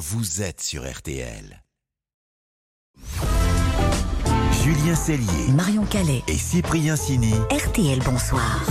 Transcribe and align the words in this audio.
vous 0.00 0.40
êtes 0.40 0.62
sur 0.62 0.90
RTL. 0.90 1.62
Julien 4.64 4.94
Cellier, 4.94 5.52
Marion 5.54 5.84
Calais, 5.84 6.22
et 6.26 6.38
Cyprien 6.38 6.96
Sini. 6.96 7.34
RTL 7.50 7.98
Bonsoir. 8.02 8.64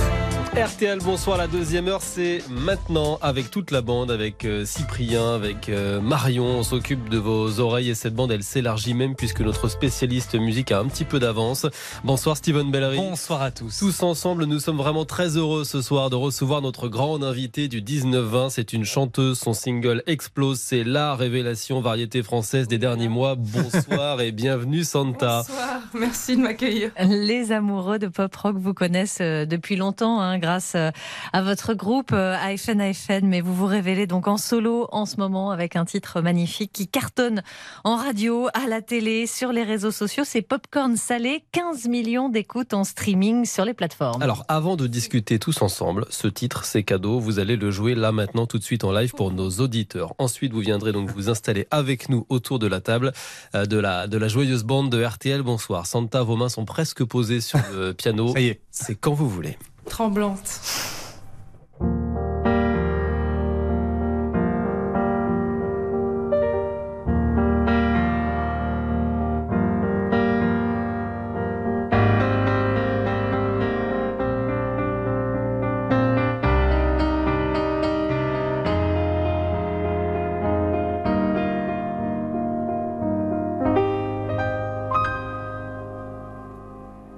RTL, 0.55 0.97
bonsoir. 1.05 1.37
La 1.37 1.47
deuxième 1.47 1.87
heure, 1.87 2.01
c'est 2.01 2.41
maintenant 2.49 3.19
avec 3.21 3.51
toute 3.51 3.69
la 3.69 3.81
bande, 3.81 4.09
avec 4.09 4.45
euh, 4.45 4.65
Cyprien, 4.65 5.35
avec 5.35 5.69
euh, 5.69 6.01
Marion. 6.01 6.43
On 6.45 6.63
s'occupe 6.63 7.07
de 7.07 7.19
vos 7.19 7.59
oreilles 7.59 7.91
et 7.91 7.95
cette 7.95 8.15
bande, 8.15 8.31
elle 8.31 8.41
s'élargit 8.41 8.95
même 8.95 9.15
puisque 9.15 9.41
notre 9.41 9.67
spécialiste 9.67 10.33
musique 10.33 10.71
a 10.71 10.79
un 10.79 10.85
petit 10.85 11.05
peu 11.05 11.19
d'avance. 11.19 11.67
Bonsoir 12.03 12.35
Steven 12.35 12.71
Bellery. 12.71 12.97
Bonsoir 12.97 13.43
à 13.43 13.51
tous. 13.51 13.77
Tous 13.77 14.01
ensemble, 14.01 14.45
nous 14.45 14.59
sommes 14.59 14.77
vraiment 14.77 15.05
très 15.05 15.37
heureux 15.37 15.63
ce 15.65 15.83
soir 15.83 16.09
de 16.09 16.15
recevoir 16.15 16.63
notre 16.63 16.87
grande 16.87 17.23
invitée 17.23 17.67
du 17.67 17.83
19-20. 17.83 18.49
C'est 18.49 18.73
une 18.73 18.85
chanteuse, 18.85 19.37
son 19.37 19.53
single 19.53 20.01
explose. 20.07 20.59
C'est 20.59 20.83
la 20.83 21.15
révélation 21.15 21.79
variété 21.79 22.23
française 22.23 22.67
des 22.67 22.79
derniers 22.79 23.07
mois. 23.07 23.35
Bonsoir 23.35 24.19
et 24.19 24.31
bienvenue 24.31 24.83
Santa. 24.83 25.43
Bonsoir, 25.47 25.81
merci 25.93 26.35
de 26.35 26.41
m'accueillir. 26.41 26.91
Les 26.99 27.51
amoureux 27.51 27.99
de 27.99 28.07
pop 28.07 28.35
rock 28.35 28.55
vous 28.57 28.73
connaissent 28.73 29.19
euh, 29.21 29.45
depuis 29.45 29.75
longtemps 29.75 30.19
hein, 30.19 30.38
grâce 30.39 30.73
euh, 30.75 30.91
à 31.33 31.41
votre 31.41 31.73
groupe 31.73 32.11
euh, 32.13 32.35
AFN 32.35 32.81
AFN, 32.81 33.25
mais 33.25 33.41
vous 33.41 33.53
vous 33.53 33.65
révélez 33.65 34.07
donc 34.07 34.27
en 34.27 34.37
solo 34.37 34.87
en 34.91 35.05
ce 35.05 35.17
moment 35.17 35.51
avec 35.51 35.75
un 35.75 35.85
titre 35.85 36.21
magnifique 36.21 36.71
qui 36.71 36.87
cartonne 36.87 37.43
en 37.83 37.95
radio, 37.95 38.47
à 38.53 38.67
la 38.67 38.81
télé, 38.81 39.27
sur 39.27 39.51
les 39.51 39.63
réseaux 39.63 39.91
sociaux. 39.91 40.23
C'est 40.25 40.41
Popcorn 40.41 40.95
Salé, 40.95 41.43
15 41.51 41.87
millions 41.87 42.29
d'écoutes 42.29 42.73
en 42.73 42.83
streaming 42.83 43.45
sur 43.45 43.65
les 43.65 43.73
plateformes. 43.73 44.21
Alors, 44.21 44.45
avant 44.47 44.75
de 44.75 44.87
discuter 44.87 45.39
tous 45.39 45.61
ensemble, 45.61 46.05
ce 46.09 46.27
titre, 46.27 46.65
c'est 46.65 46.83
cadeau. 46.83 47.19
Vous 47.19 47.39
allez 47.39 47.55
le 47.55 47.71
jouer 47.71 47.95
là 47.95 48.11
maintenant, 48.11 48.45
tout 48.45 48.57
de 48.57 48.63
suite 48.63 48.83
en 48.83 48.91
live 48.91 49.13
pour 49.13 49.31
nos 49.31 49.49
auditeurs. 49.49 50.13
Ensuite, 50.17 50.53
vous 50.53 50.59
viendrez 50.59 50.91
donc 50.91 51.09
vous 51.09 51.29
installer 51.29 51.67
avec 51.71 52.09
nous 52.09 52.25
autour 52.29 52.59
de 52.59 52.67
la 52.67 52.81
table 52.81 53.11
euh, 53.55 53.65
de 53.65 53.77
la, 53.77 54.07
de 54.07 54.17
la 54.17 54.27
joyeuse 54.27 54.63
bande 54.63 54.89
de 54.89 55.03
RTL. 55.03 55.41
Bonsoir. 55.41 55.85
Santa, 55.85 56.23
vos 56.23 56.35
mains 56.35 56.49
sont 56.49 56.65
presque 56.65 57.03
posées 57.03 57.41
sur 57.41 57.59
le 57.73 57.93
piano. 57.93 58.33
Ça 58.33 58.39
y 58.39 58.47
est. 58.47 58.61
C'est 58.71 58.95
quand 58.95 59.13
vous 59.13 59.29
voulez. 59.29 59.57
Tremblante. 59.89 60.61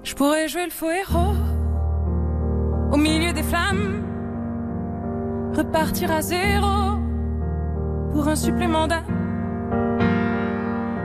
Je 0.03 0.15
pourrais 0.15 0.47
jouer 0.47 0.65
le 0.65 0.71
faux 0.71 0.89
héros 0.89 1.50
flammes, 3.51 4.01
repartir 5.57 6.09
à 6.09 6.21
zéro 6.21 6.97
pour 8.13 8.25
un 8.29 8.37
supplément 8.37 8.87
d'âme. 8.87 9.03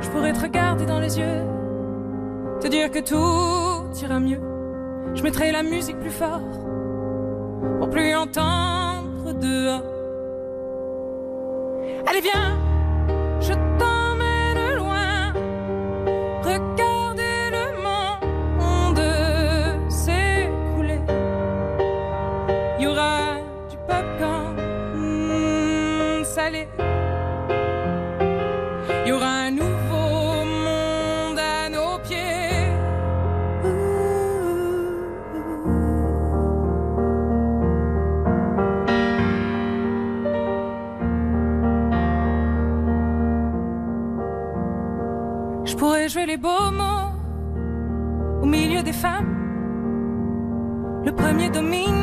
Je 0.01 0.09
pourrais 0.11 0.33
te 0.33 0.43
regarder 0.43 0.87
dans 0.87 1.01
les 1.01 1.19
yeux, 1.19 1.43
te 2.61 2.69
dire 2.69 2.93
que 2.93 3.01
tout 3.01 4.01
ira 4.01 4.21
mieux. 4.21 4.41
Je 5.15 5.23
mettrai 5.25 5.51
la 5.51 5.65
musique 5.65 5.99
plus 5.99 6.17
fort 6.23 6.49
pour 7.81 7.91
plus 7.91 8.15
entendre 8.15 9.33
dehors. 9.33 9.83
Allez 12.07 12.21
viens, 12.21 12.57
Il 22.79 22.85
y 22.85 22.87
aura 22.89 23.37
du 23.71 23.77
popcorn 23.89 24.55
mm, 24.95 26.25
salé. 26.25 26.69
Il 29.05 29.09
y 29.09 29.13
aura 29.13 29.31
un 29.47 29.51
nouveau 29.51 30.45
monde 30.45 31.39
à 31.39 31.71
nos 31.71 31.99
pieds. 32.01 32.17
Je 45.65 45.75
pourrais 45.77 46.09
jouer 46.11 46.27
les 46.27 46.37
beaux 46.37 46.71
mots 46.73 47.13
au 48.43 48.47
milieu 48.47 48.83
des 48.83 48.93
femmes. 48.93 49.33
Le 51.07 51.13
premier 51.13 51.49
domino 51.49 51.96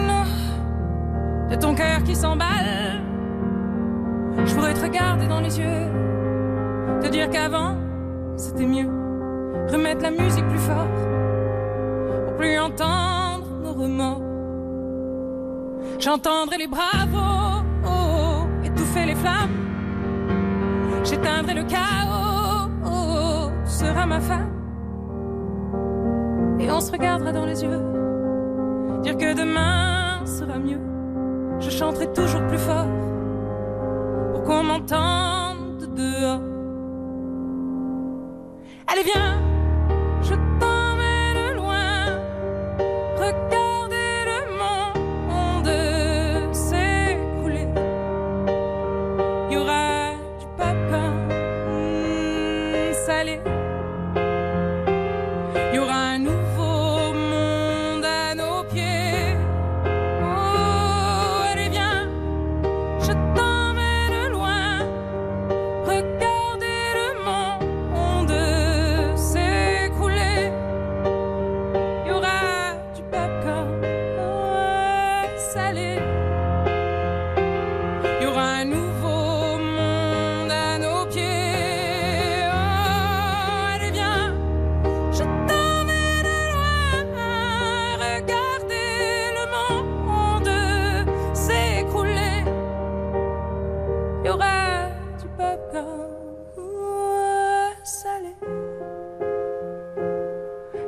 de 1.53 1.59
ton 1.59 1.75
cœur 1.75 2.01
qui 2.03 2.15
s'emballe. 2.15 2.99
Je 4.43 4.55
pourrais 4.55 4.73
te 4.73 4.81
regarder 4.81 5.27
dans 5.27 5.39
les 5.39 5.59
yeux, 5.59 5.87
te 7.01 7.07
dire 7.09 7.29
qu'avant 7.29 7.75
c'était 8.35 8.65
mieux. 8.65 8.89
Remettre 9.71 10.01
la 10.01 10.11
musique 10.11 10.47
plus 10.47 10.59
fort 10.59 10.87
pour 12.25 12.35
plus 12.37 12.57
entendre 12.57 13.45
nos 13.63 13.73
remords. 13.73 14.21
J'entendrai 15.99 16.57
les 16.57 16.67
bravos 16.67 17.63
oh, 17.85 18.47
étouffer 18.65 19.05
les 19.05 19.15
flammes. 19.15 19.51
J'éteindrai 21.03 21.53
le 21.53 21.63
chaos, 21.63 22.71
oh, 22.83 23.51
tu 23.63 23.71
seras 23.71 24.05
ma 24.07 24.19
femme. 24.19 24.49
Et 26.59 26.71
on 26.71 26.79
se 26.79 26.91
regardera 26.91 27.31
dans 27.31 27.45
les 27.45 27.63
yeux, 27.63 27.79
dire 29.03 29.17
que 29.17 29.35
demain 29.35 30.25
sera 30.25 30.57
mieux. 30.57 30.92
Je 31.63 31.69
chanterai 31.69 32.11
toujours 32.11 32.45
plus 32.47 32.57
fort 32.57 32.87
pour 34.33 34.43
qu'on 34.43 34.63
m'entende 34.63 35.95
dehors. 35.95 36.41
Allez, 38.87 39.03
viens, 39.03 39.32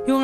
yung 0.06 0.22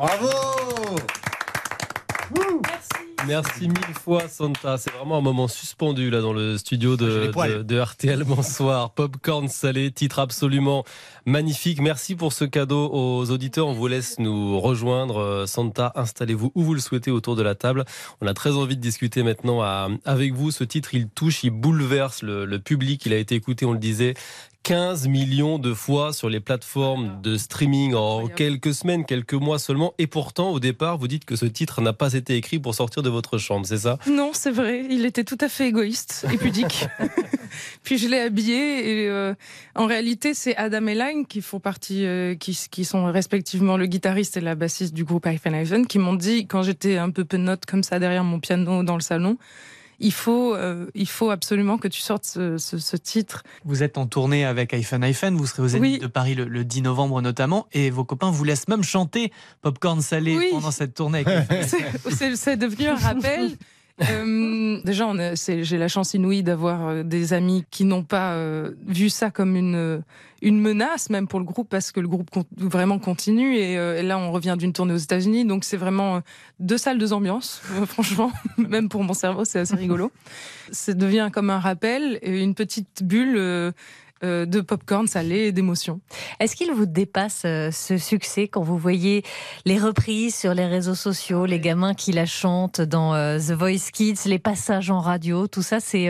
Bravo 0.00 0.28
Merci. 3.26 3.68
Mille 3.68 3.94
fois, 4.02 4.28
Santa. 4.28 4.78
C'est 4.78 4.90
vraiment 4.92 5.18
un 5.18 5.20
moment 5.20 5.46
suspendu 5.46 6.08
là 6.08 6.22
dans 6.22 6.32
le 6.32 6.56
studio 6.56 6.96
de, 6.96 7.30
RTL. 7.78 8.24
Bonsoir. 8.26 8.94
Popcorn 8.94 9.48
salé, 9.48 9.90
titre 9.92 10.20
absolument 10.20 10.84
magnifique. 11.26 11.82
Merci 11.82 12.14
pour 12.14 12.32
ce 12.32 12.46
cadeau 12.46 12.90
aux 12.90 13.30
auditeurs. 13.30 13.66
On 13.66 13.74
vous 13.74 13.88
laisse 13.88 14.18
nous 14.18 14.58
rejoindre. 14.58 15.18
Euh, 15.18 15.46
Santa, 15.46 15.92
installez-vous 15.96 16.50
où 16.54 16.62
vous 16.62 16.72
le 16.72 16.80
souhaitez 16.80 17.10
autour 17.10 17.36
de 17.36 17.42
la 17.42 17.54
table. 17.54 17.84
On 18.22 18.26
a 18.26 18.32
très 18.32 18.52
envie 18.52 18.76
de 18.76 18.80
discuter 18.80 19.22
maintenant 19.22 19.60
avec 20.06 20.32
vous. 20.32 20.50
Ce 20.50 20.64
titre, 20.64 20.94
il 20.94 21.08
touche, 21.08 21.44
il 21.44 21.50
bouleverse 21.50 22.22
le 22.22 22.58
public. 22.58 23.04
Il 23.04 23.12
a 23.12 23.18
été 23.18 23.34
écouté, 23.34 23.66
on 23.66 23.74
le 23.74 23.78
disait, 23.78 24.14
15 24.62 25.08
millions 25.08 25.58
de 25.58 25.72
fois 25.72 26.12
sur 26.12 26.28
les 26.28 26.40
plateformes 26.40 27.20
de 27.22 27.36
streaming 27.36 27.94
en 27.94 28.28
quelques 28.28 28.74
semaines, 28.74 29.04
quelques 29.04 29.34
mois 29.34 29.58
seulement. 29.58 29.94
Et 29.98 30.06
pourtant, 30.06 30.50
au 30.50 30.60
départ, 30.60 30.98
vous 30.98 31.08
dites 31.08 31.24
que 31.24 31.34
ce 31.34 31.46
titre 31.46 31.80
n'a 31.80 31.92
pas 31.92 32.12
été 32.12 32.36
écrit 32.36 32.58
pour 32.58 32.74
sortir 32.74 33.02
de 33.02 33.08
votre 33.08 33.38
chambre, 33.38 33.66
c'est 33.66 33.78
ça? 33.78 33.98
Non, 34.06 34.30
c'est 34.34 34.50
vrai. 34.50 34.84
Il 34.90 35.06
était 35.06 35.24
tout 35.24 35.38
à 35.40 35.48
fait 35.48 35.68
égoïste 35.68 36.26
et 36.32 36.36
pudique. 36.36 36.86
Puis 37.82 37.98
je 37.98 38.08
l'ai 38.08 38.20
habillé 38.20 39.02
et 39.02 39.08
euh, 39.08 39.34
en 39.74 39.86
réalité, 39.86 40.34
c'est 40.34 40.54
Adam 40.56 40.86
et 40.86 40.94
Line 40.94 41.26
qui 41.26 41.40
font 41.40 41.58
partie, 41.58 42.04
euh, 42.04 42.34
qui, 42.34 42.58
qui, 42.70 42.84
sont 42.84 43.06
respectivement 43.10 43.76
le 43.76 43.86
guitariste 43.86 44.36
et 44.36 44.40
la 44.40 44.54
bassiste 44.54 44.94
du 44.94 45.04
groupe 45.04 45.26
Hyphen 45.26 45.54
Hyphen, 45.54 45.86
qui 45.86 45.98
m'ont 45.98 46.14
dit 46.14 46.46
quand 46.46 46.62
j'étais 46.62 46.96
un 46.96 47.10
peu 47.10 47.24
penote 47.24 47.66
comme 47.66 47.82
ça 47.82 47.98
derrière 47.98 48.24
mon 48.24 48.38
piano 48.40 48.82
dans 48.82 48.94
le 48.94 49.02
salon 49.02 49.38
il 50.00 50.12
faut, 50.12 50.54
euh, 50.54 50.86
il 50.94 51.08
faut 51.08 51.30
absolument 51.30 51.78
que 51.78 51.88
tu 51.88 52.00
sortes 52.00 52.24
ce, 52.24 52.96
titre. 52.96 53.44
Vous 53.64 53.82
êtes 53.82 53.98
en 53.98 54.06
tournée 54.06 54.44
avec 54.44 54.74
iPhone 54.74 55.04
iPhone, 55.04 55.36
vous 55.36 55.46
serez 55.46 55.62
aux 55.62 55.68
Zénith 55.68 56.02
de 56.02 56.06
Paris 56.06 56.34
le, 56.34 56.64
10 56.64 56.82
novembre 56.82 57.20
notamment, 57.22 57.66
et 57.72 57.90
vos 57.90 58.04
copains 58.04 58.30
vous 58.30 58.44
laissent 58.44 58.68
même 58.68 58.82
chanter 58.82 59.30
Popcorn 59.62 60.00
Salé 60.00 60.50
pendant 60.50 60.70
cette 60.70 60.94
tournée. 60.94 61.24
C'est 62.34 62.56
devenu 62.56 62.88
un 62.88 62.96
rappel. 62.96 63.56
Euh, 64.08 64.80
déjà, 64.84 65.12
j'ai 65.34 65.78
la 65.78 65.88
chance 65.88 66.14
inouïe 66.14 66.42
d'avoir 66.42 66.88
euh, 66.88 67.02
des 67.02 67.32
amis 67.32 67.64
qui 67.70 67.84
n'ont 67.84 68.02
pas 68.02 68.32
euh, 68.32 68.72
vu 68.86 69.10
ça 69.10 69.30
comme 69.30 69.56
une, 69.56 70.02
une 70.42 70.60
menace, 70.60 71.10
même 71.10 71.28
pour 71.28 71.38
le 71.38 71.44
groupe, 71.44 71.68
parce 71.68 71.92
que 71.92 72.00
le 72.00 72.08
groupe 72.08 72.28
vraiment 72.56 72.98
continue. 72.98 73.56
Et, 73.56 74.02
là, 74.02 74.18
on 74.18 74.32
revient 74.32 74.56
d'une 74.58 74.72
tournée 74.72 74.94
aux 74.94 74.98
États-Unis, 74.98 75.44
donc 75.44 75.64
c'est 75.64 75.76
vraiment 75.76 76.22
deux 76.58 76.78
salles, 76.78 76.98
deux 76.98 77.12
ambiances. 77.12 77.62
franchement, 77.86 78.32
même 78.58 78.88
pour 78.88 79.04
mon 79.04 79.14
cerveau, 79.14 79.44
c'est 79.44 79.60
assez 79.60 79.76
rigolo. 79.76 80.10
Ça 80.70 80.94
devient 80.94 81.30
comme 81.32 81.50
un 81.50 81.58
rappel, 81.58 82.18
une 82.22 82.54
petite 82.54 83.02
bulle 83.02 83.36
euh, 83.36 83.72
de 84.22 84.60
popcorn 84.60 85.06
salé 85.06 85.46
et 85.46 85.52
d'émotion. 85.52 86.00
Est-ce 86.38 86.56
qu'il 86.56 86.72
vous 86.72 86.86
dépasse 86.86 87.42
euh, 87.44 87.70
ce 87.70 87.98
succès 87.98 88.48
quand 88.48 88.62
vous 88.62 88.78
voyez 88.78 89.22
les 89.64 89.78
reprises 89.78 90.34
sur 90.34 90.54
les 90.54 90.66
réseaux 90.66 90.94
sociaux, 90.94 91.46
les 91.46 91.60
gamins 91.60 91.94
qui 91.94 92.12
la 92.12 92.26
chantent 92.26 92.80
dans 92.80 93.14
euh, 93.14 93.38
The 93.38 93.52
Voice 93.52 93.90
Kids, 93.92 94.20
les 94.26 94.38
passages 94.38 94.90
en 94.90 95.00
radio, 95.00 95.46
tout 95.46 95.62
ça, 95.62 95.80
c'est 95.80 96.08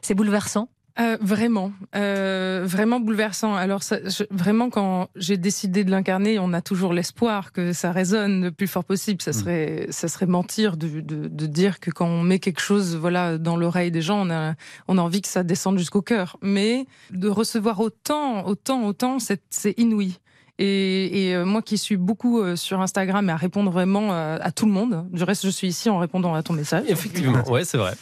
c'est 0.00 0.14
bouleversant? 0.14 0.68
Euh, 1.00 1.16
vraiment, 1.20 1.72
euh, 1.96 2.62
vraiment 2.66 3.00
bouleversant. 3.00 3.54
Alors 3.54 3.82
ça, 3.82 3.98
vraiment, 4.30 4.68
quand 4.68 5.08
j'ai 5.16 5.38
décidé 5.38 5.84
de 5.84 5.90
l'incarner, 5.90 6.38
on 6.38 6.52
a 6.52 6.60
toujours 6.60 6.92
l'espoir 6.92 7.52
que 7.52 7.72
ça 7.72 7.92
résonne 7.92 8.42
le 8.42 8.50
plus 8.52 8.66
fort 8.66 8.84
possible. 8.84 9.22
Ça 9.22 9.30
mm. 9.30 9.34
serait, 9.34 9.86
ça 9.90 10.08
serait 10.08 10.26
mentir 10.26 10.76
de, 10.76 11.00
de, 11.00 11.28
de, 11.28 11.46
dire 11.46 11.80
que 11.80 11.90
quand 11.90 12.06
on 12.06 12.22
met 12.22 12.38
quelque 12.38 12.60
chose, 12.60 12.96
voilà, 12.96 13.38
dans 13.38 13.56
l'oreille 13.56 13.90
des 13.90 14.02
gens, 14.02 14.26
on 14.26 14.30
a, 14.30 14.54
on 14.86 14.98
a 14.98 15.00
envie 15.00 15.22
que 15.22 15.28
ça 15.28 15.42
descende 15.42 15.78
jusqu'au 15.78 16.02
cœur. 16.02 16.36
Mais 16.42 16.86
de 17.10 17.28
recevoir 17.28 17.80
autant, 17.80 18.46
autant, 18.46 18.84
autant, 18.84 19.18
c'est 19.18 19.78
inouï. 19.78 20.18
Et, 20.64 21.26
et, 21.26 21.34
euh, 21.34 21.44
moi 21.44 21.60
qui 21.60 21.76
suis 21.76 21.96
beaucoup 21.96 22.40
euh, 22.40 22.54
sur 22.54 22.80
Instagram 22.80 23.28
et 23.28 23.32
à 23.32 23.36
répondre 23.36 23.68
vraiment 23.72 24.12
euh, 24.12 24.38
à, 24.40 24.52
tout 24.52 24.64
le 24.64 24.70
monde, 24.70 25.08
du 25.10 25.24
reste 25.24 25.44
je 25.44 25.50
suis 25.50 25.66
ici 25.66 25.90
en 25.90 25.98
répondant 25.98 26.34
à 26.34 26.44
ton 26.44 26.52
message. 26.52 26.84
Effectivement, 26.86 27.42
ouais 27.50 27.64
c'est 27.64 27.78
vrai. 27.78 27.94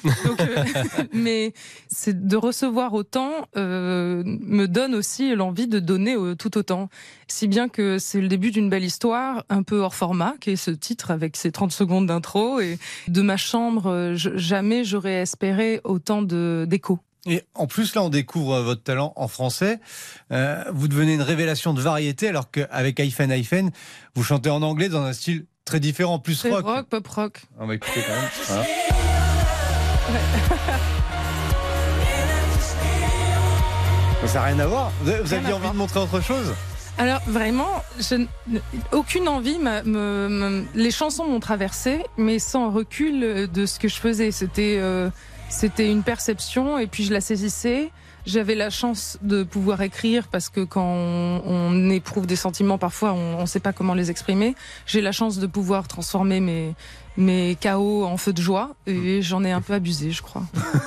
mais 1.15 1.55
c'est 1.89 2.27
de 2.27 2.37
recevoir 2.37 2.93
autant 2.93 3.49
euh, 3.57 4.23
me 4.27 4.67
donne 4.67 4.95
aussi 4.95 5.35
l'envie 5.35 5.69
de 5.69 5.79
donner 5.79 6.19
tout 6.39 6.59
autant. 6.59 6.91
Si 7.29 7.49
bien 7.49 7.71
que 7.71 7.99
c'est 7.99 8.21
le 8.21 8.29
début 8.29 8.51
d'une 8.51 8.69
belle 8.69 8.85
histoire, 8.85 9.43
un 9.49 9.62
peu 9.62 9.79
hors 9.79 9.95
format, 9.95 10.35
qui 10.39 10.51
est 10.51 10.57
ce 10.57 10.71
titre 10.71 11.11
avec 11.11 11.39
ses 11.39 11.53
30 11.53 11.73
secondes 11.73 12.07
d'intro. 12.07 12.61
Et 12.61 12.79
de 13.09 13.23
ma 13.23 13.39
chambre, 13.39 14.12
jamais 14.15 14.85
j'aurais 14.85 15.23
espéré 15.23 15.81
autant 15.85 16.21
d'écho. 16.21 16.99
Et 17.27 17.43
en 17.55 17.67
plus, 17.67 17.95
là, 17.95 18.03
on 18.03 18.09
découvre 18.09 18.61
votre 18.61 18.83
talent 18.83 19.13
en 19.17 19.29
français. 19.29 19.79
Euh, 20.33 20.65
vous 20.73 20.89
devenez 20.89 21.15
une 21.15 21.23
révélation 21.23 21.75
de 21.75 21.81
variété, 21.81 22.29
alors 22.29 22.51
qu'avec 22.51 22.99
iPhone 23.01 23.31
iPhone, 23.31 23.71
vous 24.15 24.23
chantez 24.23 24.49
en 24.51 24.63
anglais 24.63 24.89
dans 24.89 25.03
un 25.03 25.13
style 25.13 25.45
très 25.65 25.81
différent, 25.81 26.19
plus 26.19 26.43
rock. 26.47 26.65
rock, 26.65 26.87
pop 26.89 27.07
rock. 27.07 27.43
On 27.59 27.67
va 27.67 27.75
écouter 27.75 28.01
quand 28.07 28.15
même. 28.15 28.31
Hein. 28.51 28.65
Ça 34.27 34.35
n'a 34.35 34.45
rien 34.45 34.59
à 34.61 34.67
voir. 34.67 34.93
Vous 35.03 35.11
aviez 35.35 35.53
envie 35.53 35.71
de 35.71 35.77
montrer 35.77 36.01
autre 36.01 36.21
chose? 36.21 36.55
Alors 36.99 37.21
vraiment, 37.27 37.83
je, 37.99 38.27
aucune 38.93 39.29
envie. 39.29 39.59
Me, 39.59 40.65
les 40.75 40.91
chansons 40.91 41.27
m'ont 41.27 41.41
traversé, 41.41 42.05
mais 42.17 42.39
sans 42.39 42.71
recul 42.71 43.49
de 43.51 43.67
ce 43.67 43.79
que 43.79 43.89
je 43.89 43.97
faisais. 43.97 44.31
C'était 44.31 44.77
euh, 44.79 45.09
c'était 45.50 45.91
une 45.91 46.02
perception 46.02 46.79
et 46.79 46.87
puis 46.87 47.05
je 47.05 47.12
la 47.12 47.20
saisissais. 47.20 47.91
J'avais 48.26 48.55
la 48.55 48.70
chance 48.70 49.19
de 49.23 49.43
pouvoir 49.43 49.81
écrire 49.81 50.29
parce 50.29 50.49
que 50.49 50.61
quand 50.61 50.85
on, 50.85 51.91
éprouve 51.91 52.26
des 52.26 52.37
sentiments, 52.37 52.79
parfois 52.79 53.12
on 53.12 53.41
ne 53.41 53.47
sait 53.47 53.61
pas 53.61 53.73
comment 53.73 53.94
les 53.94 54.11
exprimer. 54.11 54.55
J'ai 54.87 55.00
la 55.00 55.11
chance 55.11 55.38
de 55.38 55.47
pouvoir 55.47 55.88
transformer 55.88 56.41
mes, 56.41 56.75
mes 57.17 57.56
chaos 57.58 58.05
en 58.05 58.17
feu 58.17 58.32
de 58.32 58.41
joie 58.41 58.76
et 58.87 59.23
j'en 59.23 59.43
ai 59.43 59.50
un 59.50 59.62
peu 59.62 59.73
abusé, 59.73 60.11
je 60.11 60.23
crois. 60.23 60.44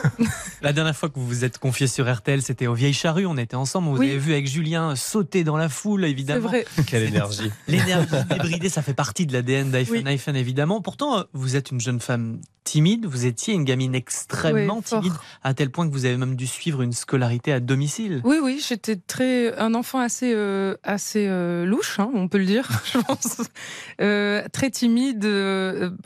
la 0.62 0.74
dernière 0.74 0.95
fois 0.95 1.10
que 1.10 1.15
vous 1.15 1.27
vous 1.27 1.44
êtes 1.44 1.57
confié 1.57 1.88
sur 1.88 2.12
RTL, 2.12 2.42
c'était 2.42 2.68
au 2.68 2.75
Vieilles 2.75 2.94
Charrues. 2.94 3.25
On 3.25 3.38
était 3.38 3.56
ensemble. 3.56 3.89
Vous 3.89 4.01
avez 4.01 4.18
vu 4.18 4.33
avec 4.33 4.48
Julien 4.48 4.95
sauter 4.95 5.44
dans 5.44 5.57
la 5.57 5.69
foule, 5.69 6.06
évidemment. 6.06 6.48
Vrai. 6.48 6.65
Quelle 6.88 7.04
énergie. 7.04 7.51
L'énergie 7.68 8.07
débridée, 8.30 8.69
ça 8.69 8.81
fait 8.81 8.94
partie 8.94 9.25
de 9.25 9.33
l'ADN 9.33 9.71
d'iPhone 9.71 10.07
iPhone, 10.07 10.36
évidemment. 10.36 10.81
Pourtant, 10.81 11.25
vous 11.33 11.56
êtes 11.56 11.71
une 11.71 11.81
jeune 11.81 12.00
femme 12.00 12.39
timide. 12.63 13.06
Vous 13.06 13.25
étiez 13.25 13.54
une 13.54 13.63
gamine 13.63 13.95
extrêmement 13.95 14.81
timide, 14.81 15.13
à 15.44 15.54
tel 15.54 15.69
point 15.69 15.88
que 15.88 15.94
vous 15.94 16.06
avez 16.06 16.18
même 16.18 16.36
dû 16.36 16.48
suivre 16.48 16.81
une 16.81 16.94
scolarité 16.94 17.51
à 17.51 17.60
domicile. 17.60 18.21
Oui, 18.24 18.38
oui, 18.42 18.63
j'étais 18.65 18.95
très 18.95 19.56
un 19.57 19.74
enfant 19.74 20.00
assez 20.00 20.33
euh, 20.33 20.75
assez 20.83 21.27
euh, 21.27 21.65
louche, 21.65 22.00
hein, 22.00 22.10
on 22.13 22.27
peut 22.27 22.38
le 22.38 22.45
dire, 22.45 22.69
je 22.94 23.00
pense. 23.00 23.42
Euh, 24.01 24.44
très 24.51 24.69
timide, 24.69 25.27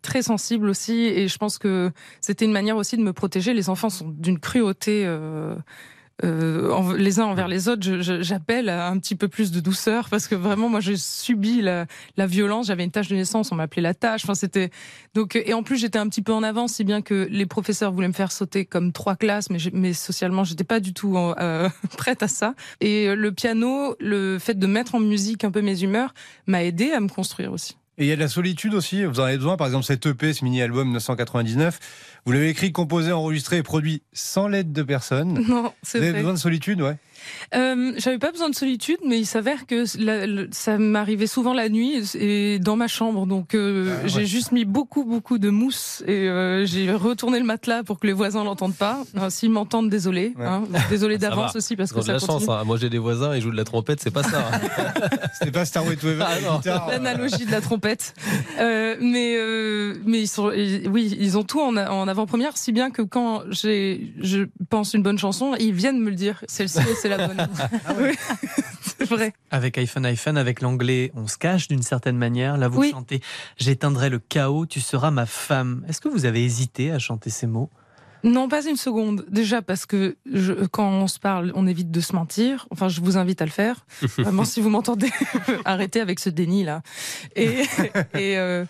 très 0.01 0.21
sensible 0.21 0.69
aussi, 0.69 1.05
et 1.05 1.27
je 1.27 1.37
pense 1.37 1.57
que 1.57 1.91
c'était 2.21 2.45
une 2.45 2.51
manière 2.51 2.77
aussi 2.77 2.97
de 2.97 3.03
me 3.03 3.13
protéger. 3.13 3.53
Les 3.53 3.69
enfants 3.69 3.89
sont 3.89 4.09
d'une 4.09 4.39
cruauté. 4.39 5.05
Euh, 6.23 6.97
les 6.97 7.19
uns 7.19 7.25
envers 7.25 7.47
les 7.47 7.67
autres, 7.67 8.01
j'appelle 8.21 8.69
à 8.69 8.87
un 8.87 8.97
petit 8.97 9.15
peu 9.15 9.27
plus 9.27 9.51
de 9.51 9.59
douceur 9.59 10.09
parce 10.09 10.27
que 10.27 10.35
vraiment, 10.35 10.69
moi, 10.69 10.79
j'ai 10.79 10.97
subi 10.97 11.61
la, 11.61 11.85
la 12.17 12.25
violence. 12.25 12.67
J'avais 12.67 12.83
une 12.83 12.91
tâche 12.91 13.07
de 13.07 13.15
naissance, 13.15 13.51
on 13.51 13.55
m'appelait 13.55 13.81
la 13.81 13.93
tâche. 13.93 14.23
Enfin, 14.23 14.35
c'était 14.35 14.71
donc 15.13 15.35
et 15.35 15.53
en 15.53 15.63
plus, 15.63 15.77
j'étais 15.77 15.99
un 15.99 16.07
petit 16.07 16.21
peu 16.21 16.33
en 16.33 16.43
avance, 16.43 16.73
si 16.73 16.83
bien 16.83 17.01
que 17.01 17.27
les 17.29 17.45
professeurs 17.45 17.91
voulaient 17.91 18.07
me 18.07 18.13
faire 18.13 18.31
sauter 18.31 18.65
comme 18.65 18.91
trois 18.91 19.15
classes, 19.15 19.49
mais, 19.49 19.59
mais 19.73 19.93
socialement, 19.93 20.43
j'étais 20.43 20.63
pas 20.63 20.79
du 20.79 20.93
tout 20.93 21.17
euh, 21.17 21.69
prête 21.97 22.23
à 22.23 22.27
ça. 22.27 22.55
Et 22.81 23.15
le 23.15 23.31
piano, 23.31 23.95
le 23.99 24.39
fait 24.39 24.57
de 24.57 24.67
mettre 24.67 24.95
en 24.95 24.99
musique 24.99 25.43
un 25.43 25.51
peu 25.51 25.61
mes 25.61 25.83
humeurs, 25.83 26.13
m'a 26.47 26.63
aidé 26.63 26.91
à 26.91 26.99
me 26.99 27.09
construire 27.09 27.51
aussi. 27.51 27.77
Et 27.99 28.05
il 28.05 28.07
y 28.07 28.11
a 28.11 28.15
de 28.15 28.21
la 28.21 28.27
solitude 28.27 28.75
aussi. 28.75 29.03
Vous 29.05 29.19
en 29.19 29.23
avez 29.23 29.37
besoin, 29.37 29.57
par 29.57 29.65
exemple, 29.65 29.85
cet 29.85 30.05
EP, 30.05 30.31
ce 30.31 30.43
mini-album 30.43 30.85
1999. 30.87 31.79
Vous 32.25 32.31
l'avez 32.31 32.49
écrit, 32.49 32.71
composé, 32.71 33.11
enregistré 33.11 33.57
et 33.57 33.63
produit 33.63 34.03
sans 34.13 34.47
l'aide 34.47 34.71
de 34.71 34.83
personne. 34.83 35.43
Non, 35.47 35.73
c'est 35.81 35.97
Vous 35.97 36.03
avez 36.03 36.13
besoin 36.13 36.33
de 36.33 36.37
solitude, 36.37 36.81
ouais. 36.81 36.97
Euh, 37.55 37.93
J'avais 37.97 38.17
pas 38.17 38.31
besoin 38.31 38.49
de 38.49 38.55
solitude, 38.55 38.97
mais 39.05 39.19
il 39.19 39.25
s'avère 39.25 39.65
que 39.65 39.85
ça 40.51 40.77
m'arrivait 40.77 41.27
souvent 41.27 41.53
la 41.53 41.69
nuit 41.69 42.15
et 42.15 42.59
dans 42.59 42.75
ma 42.75 42.87
chambre. 42.87 43.25
Donc 43.25 43.55
euh, 43.55 43.99
ah, 44.03 44.07
j'ai 44.07 44.25
juste 44.25 44.51
mis 44.51 44.65
beaucoup 44.65 45.03
beaucoup 45.03 45.37
de 45.37 45.49
mousse 45.49 46.03
et 46.07 46.27
euh, 46.27 46.65
j'ai 46.65 46.91
retourné 46.91 47.39
le 47.39 47.45
matelas 47.45 47.83
pour 47.83 47.99
que 47.99 48.07
les 48.07 48.13
voisins 48.13 48.43
l'entendent 48.43 48.75
pas. 48.75 49.03
S'ils 49.29 49.51
m'entendent, 49.51 49.89
désolé. 49.89 50.33
Hein. 50.39 50.63
désolé 50.89 51.17
d'avance 51.17 51.55
aussi 51.55 51.75
parce 51.75 51.91
que 51.91 52.01
ça 52.01 52.07
de 52.07 52.13
la 52.13 52.19
chance. 52.19 52.47
Hein. 52.47 52.63
Moi 52.65 52.77
j'ai 52.77 52.89
des 52.89 52.97
voisins, 52.97 53.35
ils 53.35 53.41
jouent 53.41 53.51
de 53.51 53.57
la 53.57 53.63
trompette, 53.63 54.01
c'est 54.01 54.11
pas 54.11 54.23
ça. 54.23 54.49
Hein. 54.51 54.59
C'était 55.33 55.51
pas 55.51 55.65
Starway 55.65 55.95
to 55.95 56.07
ah, 56.21 56.87
L'analogie 56.91 57.45
de 57.45 57.51
la 57.51 57.61
trompette. 57.61 58.13
Euh, 58.59 58.95
mais 58.99 59.35
euh, 59.37 59.95
mais 60.05 60.21
ils 60.21 60.27
sont 60.27 60.47
oui 60.47 61.15
ils 61.19 61.37
ont 61.37 61.43
tout 61.43 61.61
en, 61.61 61.75
en 61.77 62.07
avant-première, 62.07 62.57
si 62.57 62.71
bien 62.71 62.91
que 62.91 63.01
quand 63.01 63.43
j'ai 63.49 64.13
je 64.19 64.43
pense 64.69 64.93
une 64.93 65.03
bonne 65.03 65.17
chanson, 65.17 65.55
ils 65.59 65.73
viennent 65.73 65.99
me 65.99 66.09
le 66.09 66.15
dire. 66.15 66.43
Celle-ci 66.47 66.79
c'est 67.01 67.09
la 67.09 67.16
ah 67.17 67.93
c'est 68.81 69.09
vrai. 69.09 69.33
Avec 69.51 69.77
iPhone 69.77 70.05
iPhone, 70.05 70.37
avec 70.37 70.61
l'anglais, 70.61 71.11
on 71.15 71.27
se 71.27 71.37
cache 71.37 71.67
d'une 71.67 71.83
certaine 71.83 72.17
manière. 72.17 72.57
Là, 72.57 72.67
vous 72.67 72.83
chantez 72.83 73.21
J'éteindrai 73.57 74.09
le 74.09 74.19
chaos, 74.19 74.65
tu 74.65 74.79
seras 74.79 75.11
ma 75.11 75.25
femme. 75.25 75.83
Est-ce 75.87 76.01
que 76.01 76.09
vous 76.09 76.25
avez 76.25 76.43
hésité 76.43 76.91
à 76.91 76.99
chanter 76.99 77.29
ces 77.29 77.47
mots? 77.47 77.69
Non, 78.23 78.49
pas 78.49 78.65
une 78.65 78.75
seconde. 78.75 79.25
Déjà 79.29 79.61
parce 79.61 79.85
que 79.85 80.17
quand 80.71 80.89
on 80.89 81.07
se 81.07 81.19
parle, 81.19 81.51
on 81.55 81.67
évite 81.67 81.91
de 81.91 82.01
se 82.01 82.13
mentir. 82.13 82.67
Enfin, 82.71 82.89
je 82.89 83.01
vous 83.01 83.17
invite 83.17 83.41
à 83.41 83.45
le 83.45 83.51
faire. 83.51 83.85
Vraiment, 84.17 84.45
si 84.45 84.59
vous 84.61 84.69
m'entendez, 84.69 85.11
arrêtez 85.65 86.01
avec 86.01 86.19
ce 86.19 86.29
déni 86.29 86.63
là. 86.63 86.81
Et, 87.35 87.63
et, 88.15 88.37
euh, 88.37 88.65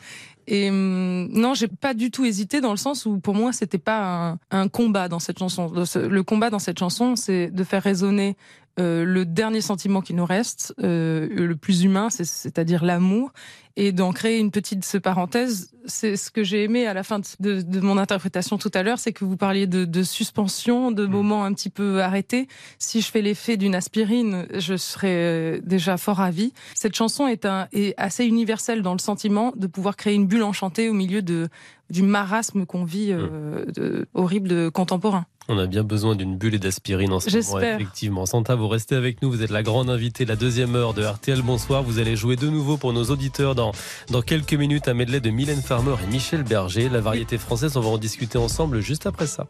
Et 0.47 0.69
hum, 0.69 1.27
non, 1.31 1.53
j'ai 1.53 1.67
pas 1.67 1.93
du 1.93 2.09
tout 2.09 2.25
hésité 2.25 2.61
dans 2.61 2.71
le 2.71 2.77
sens 2.77 3.05
où 3.05 3.19
pour 3.19 3.35
moi 3.35 3.51
c'était 3.51 3.77
pas 3.77 4.31
un, 4.31 4.39
un, 4.51 4.67
combat 4.69 5.09
dans 5.09 5.19
cette 5.19 5.39
chanson. 5.39 5.71
Le 5.73 6.21
combat 6.21 6.49
dans 6.49 6.59
cette 6.59 6.79
chanson, 6.79 7.15
c'est 7.15 7.47
de 7.51 7.63
faire 7.63 7.83
résonner 7.83 8.37
euh, 8.79 9.03
le 9.03 9.25
dernier 9.25 9.61
sentiment 9.61 10.01
qui 10.01 10.13
nous 10.13 10.25
reste, 10.25 10.73
euh, 10.83 11.27
le 11.29 11.55
plus 11.55 11.83
humain, 11.83 12.09
c'est-à-dire 12.09 12.83
l'amour, 12.83 13.31
et 13.77 13.91
d'en 13.91 14.11
créer 14.11 14.39
une 14.39 14.49
petite 14.49 14.99
parenthèse. 14.99 15.71
C'est 15.85 16.17
ce 16.17 16.31
que 16.31 16.43
j'ai 16.43 16.63
aimé 16.63 16.87
à 16.87 16.95
la 16.95 17.03
fin 17.03 17.19
de, 17.39 17.61
de 17.61 17.79
mon 17.79 17.97
interprétation 17.99 18.57
tout 18.57 18.71
à 18.73 18.81
l'heure, 18.81 18.97
c'est 18.97 19.13
que 19.13 19.23
vous 19.23 19.37
parliez 19.37 19.67
de, 19.67 19.85
de, 19.85 20.03
suspension, 20.03 20.91
de 20.91 21.05
mmh. 21.05 21.09
moments 21.09 21.45
un 21.45 21.53
petit 21.53 21.69
peu 21.69 22.01
arrêtés. 22.01 22.47
Si 22.79 23.01
je 23.01 23.11
fais 23.11 23.21
l'effet 23.21 23.55
d'une 23.55 23.75
aspirine, 23.75 24.47
je 24.53 24.75
serais 24.75 25.15
euh, 25.15 25.59
déjà 25.63 25.97
fort 25.97 26.17
ravie. 26.17 26.53
Cette 26.73 26.95
chanson 26.95 27.27
est, 27.27 27.45
un, 27.45 27.67
est 27.71 27.93
assez 27.97 28.25
universelle 28.25 28.81
dans 28.81 28.93
le 28.93 28.99
sentiment 28.99 29.53
de 29.55 29.67
pouvoir 29.67 29.95
créer 29.95 30.15
une 30.15 30.25
bulle 30.25 30.43
enchantée 30.43 30.89
au 30.89 30.93
milieu 30.93 31.21
de, 31.21 31.47
du 31.91 32.01
marasme 32.01 32.65
qu'on 32.65 32.83
vit 32.83 33.11
euh, 33.11 33.65
mmh. 33.67 33.71
de, 33.73 34.07
horrible 34.15 34.49
de 34.49 34.69
contemporain. 34.69 35.27
On 35.49 35.57
a 35.57 35.65
bien 35.65 35.83
besoin 35.83 36.15
d'une 36.15 36.37
bulle 36.37 36.55
et 36.55 36.59
d'aspirine 36.59 37.13
en 37.13 37.19
ce 37.19 37.29
moment, 37.29 37.59
effectivement. 37.59 38.25
Santa, 38.25 38.55
vous 38.55 38.67
restez 38.67 38.95
avec 38.95 39.21
nous. 39.21 39.31
Vous 39.31 39.43
êtes 39.43 39.49
la 39.49 39.63
grande 39.63 39.89
invitée 39.89 40.25
de 40.25 40.29
la 40.29 40.35
deuxième 40.35 40.75
heure 40.75 40.93
de 40.93 41.03
RTL. 41.05 41.41
Bonsoir. 41.41 41.83
Vous 41.83 41.99
allez 41.99 42.15
jouer 42.15 42.35
de 42.35 42.49
nouveau 42.49 42.77
pour 42.77 42.91
nos 42.91 43.05
auditeurs 43.05 43.55
dans, 43.55 43.71
dans 44.09 44.21
quelques 44.21 44.53
minutes 44.53 44.87
un 44.87 44.93
medley 44.93 45.21
de 45.21 45.29
Mylène 45.29 45.61
Farmer 45.61 45.95
et 46.03 46.07
Michel 46.11 46.43
Berger. 46.43 46.89
La 46.89 46.99
variété 46.99 47.37
française, 47.37 47.77
on 47.77 47.81
va 47.81 47.89
en 47.89 47.97
discuter 47.97 48.37
ensemble 48.37 48.81
juste 48.81 49.05
après 49.05 49.27
ça. 49.27 49.47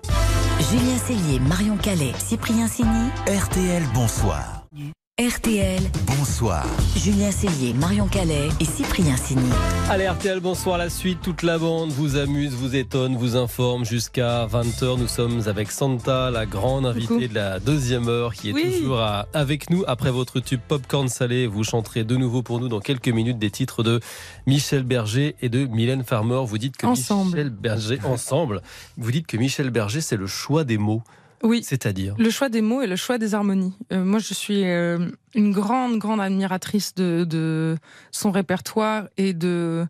Julien 0.69 0.97
Cellier, 0.97 1.39
Marion 1.39 1.77
Calais, 1.77 2.13
Cyprien 2.17 2.67
Sini. 2.67 3.09
RTL, 3.27 3.83
bonsoir. 3.93 4.67
RTL. 5.19 5.81
Bonsoir. 6.05 6.63
Julien 6.95 7.31
Cellier, 7.31 7.73
Marion 7.73 8.05
Calais 8.05 8.49
et 8.59 8.65
Cyprien 8.65 9.17
Sini. 9.17 9.49
Allez 9.89 10.07
RTL, 10.07 10.39
bonsoir. 10.39 10.77
La 10.77 10.91
suite, 10.91 11.23
toute 11.23 11.41
la 11.41 11.57
bande 11.57 11.89
vous 11.89 12.17
amuse, 12.17 12.53
vous 12.53 12.75
étonne, 12.75 13.17
vous 13.17 13.35
informe 13.35 13.83
jusqu'à 13.83 14.45
20h. 14.45 14.99
Nous 14.99 15.07
sommes 15.07 15.41
avec 15.47 15.71
Santa, 15.71 16.29
la 16.29 16.45
grande 16.45 16.85
invitée 16.85 17.27
de 17.27 17.33
la 17.33 17.59
deuxième 17.59 18.07
heure 18.07 18.35
qui 18.35 18.51
est 18.51 18.77
toujours 18.77 19.01
avec 19.33 19.71
nous. 19.71 19.83
Après 19.87 20.11
votre 20.11 20.39
tube 20.39 20.61
Popcorn 20.67 21.07
Salé, 21.07 21.47
vous 21.47 21.63
chanterez 21.63 22.03
de 22.03 22.15
nouveau 22.15 22.43
pour 22.43 22.59
nous 22.59 22.67
dans 22.67 22.79
quelques 22.79 23.09
minutes 23.09 23.39
des 23.39 23.49
titres 23.49 23.81
de 23.81 23.99
Michel 24.45 24.83
Berger 24.83 25.35
et 25.41 25.49
de 25.49 25.65
Mylène 25.65 26.03
Farmer. 26.03 26.41
Vous 26.45 26.59
dites 26.59 26.77
que 26.77 26.85
Michel 26.85 27.49
Berger, 27.49 27.99
ensemble, 28.03 28.61
vous 28.97 29.11
dites 29.11 29.25
que 29.25 29.37
Michel 29.37 29.71
Berger, 29.71 30.01
c'est 30.01 30.15
le 30.15 30.27
choix 30.27 30.63
des 30.63 30.77
mots. 30.77 31.01
Oui. 31.43 31.61
C'est-à-dire? 31.63 32.15
Le 32.17 32.29
choix 32.29 32.49
des 32.49 32.61
mots 32.61 32.81
et 32.81 32.87
le 32.87 32.95
choix 32.95 33.17
des 33.17 33.33
harmonies. 33.33 33.73
Euh, 33.91 34.03
moi, 34.03 34.19
je 34.19 34.33
suis 34.33 34.65
euh, 34.65 35.09
une 35.35 35.51
grande, 35.51 35.97
grande 35.99 36.19
admiratrice 36.19 36.95
de, 36.95 37.25
de, 37.29 37.77
son 38.11 38.31
répertoire 38.31 39.07
et 39.17 39.33
de, 39.33 39.85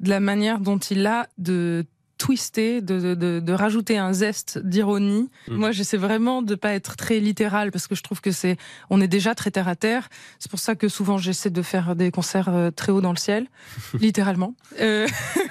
de 0.00 0.08
la 0.08 0.20
manière 0.20 0.60
dont 0.60 0.78
il 0.78 1.06
a 1.06 1.28
de 1.38 1.84
twister, 2.18 2.80
de, 2.80 3.14
de, 3.14 3.40
de, 3.40 3.52
rajouter 3.52 3.98
un 3.98 4.12
zeste 4.12 4.58
d'ironie. 4.58 5.30
Mm. 5.48 5.54
Moi, 5.56 5.72
j'essaie 5.72 5.96
vraiment 5.96 6.42
de 6.42 6.54
pas 6.54 6.72
être 6.72 6.96
très 6.96 7.20
littéral 7.20 7.70
parce 7.70 7.86
que 7.86 7.94
je 7.94 8.02
trouve 8.02 8.20
que 8.20 8.30
c'est, 8.30 8.56
on 8.90 9.00
est 9.00 9.08
déjà 9.08 9.34
très 9.34 9.50
terre 9.50 9.68
à 9.68 9.76
terre. 9.76 10.08
C'est 10.38 10.50
pour 10.50 10.60
ça 10.60 10.74
que 10.74 10.88
souvent 10.88 11.18
j'essaie 11.18 11.50
de 11.50 11.62
faire 11.62 11.96
des 11.96 12.10
concerts 12.10 12.48
euh, 12.48 12.70
très 12.70 12.92
haut 12.92 13.00
dans 13.00 13.12
le 13.12 13.18
ciel, 13.18 13.46
littéralement. 14.00 14.54
Euh... 14.80 15.06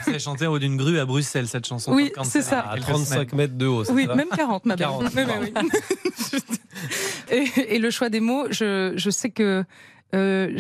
C'est 0.05 0.19
chanté 0.19 0.47
en 0.47 0.53
haut 0.53 0.59
d'une 0.59 0.77
grue 0.77 0.99
à 0.99 1.05
Bruxelles 1.05 1.47
cette 1.47 1.67
chanson. 1.67 1.93
Oui, 1.93 2.11
c'est 2.23 2.41
ça. 2.41 2.61
À 2.61 2.77
35 2.77 3.33
mètres 3.33 3.55
de 3.55 3.65
haut. 3.65 3.83
Oui, 3.91 4.07
même 4.07 4.29
40, 4.35 4.65
ma 4.65 4.75
belle. 4.75 4.89
et, 7.31 7.75
et, 7.75 7.79
le 7.79 7.89
choix 7.89 8.09
des 8.09 8.19
mots, 8.19 8.47
je, 8.49 8.93
je 8.95 9.09
sais 9.09 9.29
que 9.29 9.63
euh, 10.15 10.57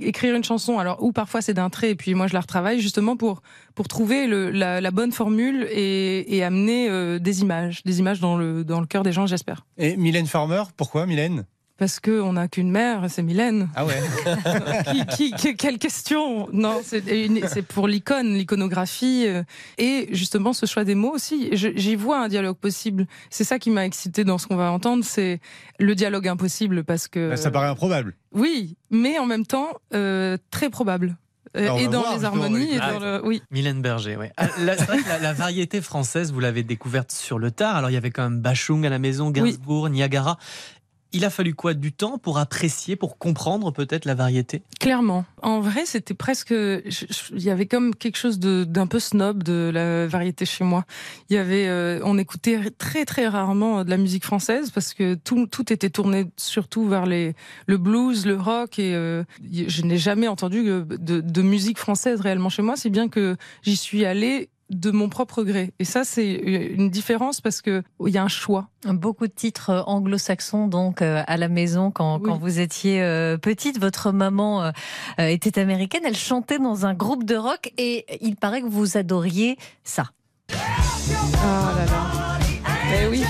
écrire 0.00 0.34
une 0.34 0.44
chanson, 0.44 0.78
alors 0.78 1.02
ou 1.02 1.12
parfois 1.12 1.40
c'est 1.40 1.54
d'un 1.54 1.70
trait 1.70 1.90
et 1.90 1.94
puis 1.94 2.14
moi 2.14 2.26
je 2.26 2.34
la 2.34 2.40
retravaille 2.40 2.80
justement 2.80 3.16
pour 3.16 3.42
pour 3.74 3.88
trouver 3.88 4.26
la, 4.26 4.90
bonne 4.90 5.12
formule 5.12 5.66
et, 5.70 6.36
et 6.36 6.42
amener 6.42 6.88
euh, 6.88 7.18
des 7.18 7.42
images, 7.42 7.82
des 7.84 7.98
images 8.00 8.20
dans 8.20 8.36
le 8.36 8.64
dans 8.64 8.80
le 8.80 8.86
cœur 8.86 9.02
des 9.02 9.12
gens, 9.12 9.26
j'espère. 9.26 9.64
Et 9.78 9.96
Mylène 9.96 10.26
Farmer, 10.26 10.62
pourquoi 10.76 11.06
Mylène? 11.06 11.44
Parce 11.78 12.00
qu'on 12.00 12.32
n'a 12.32 12.48
qu'une 12.48 12.70
mère, 12.70 13.06
c'est 13.08 13.22
Mylène. 13.22 13.68
Ah 13.74 13.84
ouais 13.84 14.02
qui, 15.16 15.32
qui, 15.32 15.56
Quelle 15.56 15.78
question 15.78 16.48
Non, 16.52 16.80
c'est 16.82 17.62
pour 17.62 17.86
l'icône, 17.86 18.34
l'iconographie. 18.34 19.24
Euh, 19.26 19.42
et 19.76 20.08
justement, 20.12 20.52
ce 20.52 20.66
choix 20.66 20.84
des 20.84 20.94
mots 20.94 21.12
aussi. 21.12 21.50
J'y 21.52 21.96
vois 21.96 22.20
un 22.20 22.28
dialogue 22.28 22.56
possible. 22.56 23.06
C'est 23.30 23.44
ça 23.44 23.58
qui 23.58 23.70
m'a 23.70 23.84
excité 23.84 24.24
dans 24.24 24.38
ce 24.38 24.46
qu'on 24.46 24.56
va 24.56 24.70
entendre, 24.70 25.04
c'est 25.04 25.40
le 25.78 25.94
dialogue 25.94 26.28
impossible 26.28 26.84
parce 26.84 27.08
que. 27.08 27.30
Bah, 27.30 27.36
ça 27.36 27.50
paraît 27.50 27.68
improbable. 27.68 28.14
Oui, 28.32 28.76
mais 28.90 29.18
en 29.18 29.26
même 29.26 29.46
temps, 29.46 29.68
euh, 29.94 30.36
très 30.50 30.70
probable. 30.70 31.16
Euh, 31.56 31.74
et 31.76 31.88
dans 31.88 32.04
les 32.14 32.24
harmonies, 32.24 32.74
et 32.74 32.78
dans 32.78 32.98
le... 32.98 33.20
oui. 33.24 33.42
Mylène 33.50 33.80
Berger, 33.80 34.16
oui. 34.16 34.26
Ah, 34.36 34.48
la, 34.58 34.76
la, 35.20 35.32
variété 35.32 35.80
française, 35.80 36.32
vous 36.32 36.40
l'avez 36.40 36.62
découverte 36.62 37.12
sur 37.12 37.38
le 37.38 37.50
tard. 37.50 37.76
Alors 37.76 37.88
il 37.88 37.94
y 37.94 37.96
avait 37.96 38.10
quand 38.10 38.24
même 38.24 38.40
Bachung 38.40 38.84
à 38.84 38.90
la 38.90 38.98
maison, 38.98 39.30
Gainsbourg, 39.30 39.88
Niagara 39.88 40.38
il 41.16 41.24
a 41.24 41.30
fallu 41.30 41.54
quoi 41.54 41.72
Du 41.72 41.92
temps 41.92 42.18
pour 42.18 42.38
apprécier, 42.38 42.94
pour 42.94 43.16
comprendre 43.16 43.72
peut-être 43.72 44.04
la 44.04 44.14
variété? 44.14 44.62
Clairement. 44.78 45.24
En 45.40 45.60
vrai, 45.60 45.86
c'était 45.86 46.14
presque. 46.14 46.50
Il 46.50 47.42
y 47.42 47.50
avait 47.50 47.66
comme 47.66 47.94
quelque 47.94 48.18
chose 48.18 48.38
d'un 48.38 48.86
peu 48.86 49.00
snob 49.00 49.42
de 49.42 49.70
la 49.72 50.06
variété 50.06 50.44
chez 50.44 50.62
moi. 50.62 50.84
Il 51.30 51.34
y 51.34 51.38
avait, 51.38 51.68
euh, 51.68 52.00
on 52.04 52.18
écoutait 52.18 52.70
très 52.76 53.06
très 53.06 53.28
rarement 53.28 53.82
de 53.82 53.90
la 53.90 53.96
musique 53.96 54.24
française 54.24 54.70
parce 54.70 54.92
que 54.92 55.14
tout, 55.14 55.46
tout 55.46 55.72
était 55.72 55.90
tourné 55.90 56.26
surtout 56.36 56.86
vers 56.86 57.06
les, 57.06 57.34
le 57.66 57.78
blues, 57.78 58.26
le 58.26 58.36
rock 58.36 58.78
et 58.78 58.94
euh, 58.94 59.24
je 59.52 59.82
n'ai 59.82 59.98
jamais 59.98 60.28
entendu 60.28 60.64
de, 60.64 60.84
de 61.20 61.42
musique 61.42 61.78
française 61.78 62.20
réellement 62.20 62.50
chez 62.50 62.62
moi. 62.62 62.74
C'est 62.76 62.90
bien 62.90 63.08
que 63.08 63.36
j'y 63.62 63.76
suis 63.76 64.04
allée 64.04 64.50
de 64.70 64.90
mon 64.90 65.08
propre 65.08 65.42
gré. 65.42 65.72
Et 65.78 65.84
ça, 65.84 66.04
c'est 66.04 66.32
une 66.32 66.90
différence 66.90 67.40
parce 67.40 67.62
que 67.62 67.82
il 68.04 68.12
y 68.12 68.18
a 68.18 68.22
un 68.22 68.28
choix. 68.28 68.68
Beaucoup 68.84 69.26
de 69.26 69.32
titres 69.32 69.70
euh, 69.70 69.82
anglo-saxons, 69.82 70.66
donc, 70.68 71.02
euh, 71.02 71.22
à 71.26 71.36
la 71.36 71.48
maison 71.48 71.90
quand, 71.90 72.20
quand 72.20 72.38
vous 72.38 72.60
étiez 72.60 73.02
euh, 73.02 73.36
petite. 73.36 73.78
Votre 73.80 74.12
maman 74.12 74.72
était 75.18 75.58
américaine. 75.58 76.02
Elle 76.04 76.16
chantait 76.16 76.58
dans 76.58 76.86
un 76.86 76.94
groupe 76.94 77.24
de 77.24 77.36
rock 77.36 77.72
et 77.78 78.06
il 78.20 78.36
paraît 78.36 78.62
que 78.62 78.68
vous 78.68 78.96
adoriez 78.96 79.56
ça. 79.84 80.10
Ah 80.52 81.74
là 81.76 81.84
là. 81.86 82.38
Eh 83.02 83.06
oui. 83.08 83.22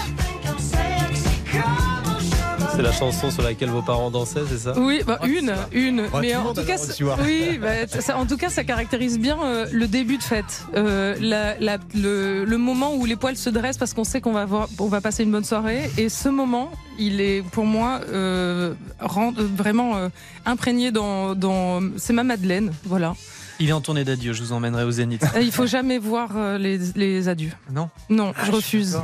C'est 2.77 2.83
la 2.83 2.93
chanson 2.93 3.31
sur 3.31 3.43
laquelle 3.43 3.71
vos 3.71 3.81
parents 3.81 4.11
dansaient, 4.11 4.43
c'est 4.51 4.59
ça? 4.59 4.79
Oui, 4.79 5.01
bah, 5.07 5.19
une, 5.27 5.55
une. 5.73 6.09
mais 6.21 6.37
en 6.37 6.53
tout, 6.53 6.63
cas, 6.63 6.77
oui, 7.25 7.59
bah, 7.59 7.87
ça, 7.87 8.19
en 8.19 8.27
tout 8.27 8.37
cas, 8.37 8.51
ça 8.51 8.65
caractérise 8.65 9.19
bien 9.19 9.39
euh, 9.43 9.67
le 9.73 9.89
début 9.89 10.19
de 10.19 10.23
fête, 10.23 10.67
euh, 10.75 11.17
la, 11.19 11.59
la, 11.59 11.79
le, 11.95 12.45
le, 12.45 12.59
moment 12.59 12.95
où 12.95 13.07
les 13.07 13.17
poils 13.17 13.39
se 13.39 13.49
dressent 13.49 13.79
parce 13.79 13.95
qu'on 13.95 14.05
sait 14.05 14.21
qu'on 14.21 14.35
va 14.35 14.45
voir, 14.45 14.69
on 14.79 14.89
va 14.89 15.01
passer 15.01 15.23
une 15.23 15.31
bonne 15.31 15.45
soirée. 15.45 15.91
Et 15.97 16.11
ce 16.11 16.29
moment, 16.29 16.71
il 16.99 17.23
est 17.23 17.43
pour 17.51 17.65
moi 17.65 18.01
euh, 18.11 18.75
rend, 19.01 19.33
vraiment 19.33 19.97
euh, 19.97 20.09
imprégné 20.45 20.91
dans, 20.91 21.35
dans 21.35 21.81
c'est 21.97 22.13
ma 22.13 22.25
Madeleine, 22.25 22.73
voilà. 22.85 23.15
Il 23.59 23.71
est 23.71 23.73
en 23.73 23.81
tournée 23.81 24.05
d'adieu, 24.05 24.33
je 24.33 24.43
vous 24.43 24.53
emmènerai 24.53 24.85
au 24.85 24.91
Zénith. 24.91 25.25
Euh, 25.35 25.41
il 25.41 25.51
faut 25.51 25.67
jamais 25.67 25.99
voir 25.99 26.37
euh, 26.37 26.59
les, 26.59 26.79
les 26.95 27.29
adieux. 27.29 27.53
Non 27.71 27.89
Non, 28.11 28.33
je 28.45 28.51
ah, 28.51 28.55
refuse. 28.55 28.99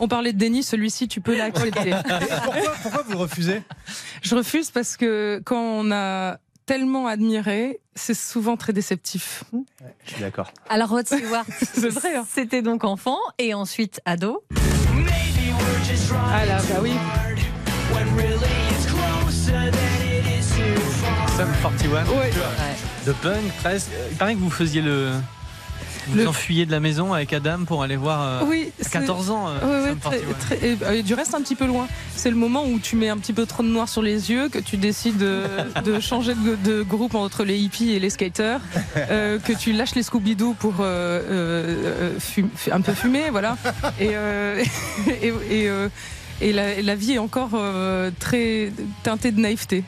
On 0.00 0.08
parlait 0.08 0.32
de 0.32 0.38
Denis, 0.38 0.62
celui-ci, 0.62 1.08
tu 1.08 1.20
peux 1.20 1.36
l'accepter. 1.36 1.94
pourquoi, 2.44 2.72
pourquoi 2.82 3.02
vous 3.08 3.18
refusez? 3.18 3.62
Je 4.22 4.34
refuse 4.34 4.70
parce 4.70 4.96
que 4.96 5.40
quand 5.44 5.60
on 5.60 5.90
a 5.92 6.38
tellement 6.66 7.06
admiré, 7.06 7.80
c'est 7.94 8.14
souvent 8.14 8.56
très 8.56 8.72
déceptif. 8.74 9.44
je 10.04 10.12
suis 10.12 10.20
d'accord. 10.20 10.52
Alors, 10.68 10.90
Rod 10.90 11.06
Stewart, 11.06 11.46
c'est 11.62 11.88
vrai. 11.88 12.16
Hein. 12.16 12.26
C'était 12.28 12.62
donc 12.62 12.84
enfant 12.84 13.18
et 13.38 13.54
ensuite 13.54 14.00
ado. 14.04 14.44
Ah 16.32 16.44
là, 16.44 16.58
bah 16.68 16.80
oui. 16.82 16.92
Sum 21.36 21.48
41. 21.62 22.06
Ouais 22.06 22.30
de 23.06 23.12
punk 23.12 23.52
presque. 23.62 23.88
Il 24.10 24.16
paraît 24.16 24.34
que 24.34 24.40
vous 24.40 24.50
faisiez 24.50 24.82
le. 24.82 25.12
Vous 26.08 26.26
enfuyez 26.26 26.66
de 26.66 26.70
la 26.70 26.78
maison 26.78 27.14
avec 27.14 27.32
Adam 27.32 27.64
pour 27.66 27.82
aller 27.82 27.96
voir 27.96 28.22
euh, 28.22 28.46
oui, 28.46 28.70
14 28.92 29.30
ans. 29.30 29.48
Euh, 29.48 29.92
et, 30.92 31.02
du 31.02 31.14
reste 31.14 31.34
un 31.34 31.40
petit 31.40 31.56
peu 31.56 31.66
loin. 31.66 31.88
C'est 32.14 32.30
le 32.30 32.36
moment 32.36 32.64
où 32.64 32.78
tu 32.78 32.94
mets 32.94 33.08
un 33.08 33.18
petit 33.18 33.32
peu 33.32 33.44
trop 33.44 33.64
de 33.64 33.68
noir 33.68 33.88
sur 33.88 34.02
les 34.02 34.30
yeux, 34.30 34.48
que 34.48 34.60
tu 34.60 34.76
décides 34.76 35.18
de, 35.18 35.42
changer 36.00 36.34
de, 36.34 36.82
groupe 36.82 37.16
entre 37.16 37.42
les 37.42 37.58
hippies 37.58 37.90
et 37.90 37.98
les 37.98 38.10
skaters, 38.10 38.60
euh, 38.96 39.40
que 39.40 39.52
tu 39.52 39.72
lâches 39.72 39.96
les 39.96 40.04
Scooby-Doo 40.04 40.54
pour 40.54 40.74
un 40.80 42.80
peu 42.80 42.94
fumer, 42.94 43.30
voilà. 43.30 43.56
Et, 44.00 44.12
et, 46.40 46.52
la, 46.52 46.82
la, 46.82 46.94
vie 46.94 47.14
est 47.14 47.18
encore 47.18 47.58
très 48.20 48.70
teintée 49.02 49.32
de 49.32 49.40
naïveté. 49.40 49.82